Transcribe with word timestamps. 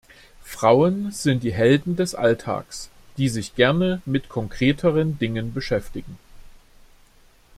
Frauen 0.43 1.11
sind 1.11 1.43
die 1.43 1.53
Helden 1.53 1.95
des 1.95 2.15
Alltags, 2.15 2.89
die 3.17 3.29
sich 3.29 3.53
gerne 3.53 4.01
mit 4.05 4.29
konkreteren 4.29 5.19
Dingen 5.19 5.53
beschäftigen. 5.53 6.17